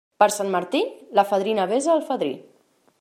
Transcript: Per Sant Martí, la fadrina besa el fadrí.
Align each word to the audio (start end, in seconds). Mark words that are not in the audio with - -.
Per 0.21 0.27
Sant 0.35 0.47
Martí, 0.55 0.81
la 1.19 1.25
fadrina 1.33 1.67
besa 1.73 1.93
el 1.99 2.03
fadrí. 2.09 2.33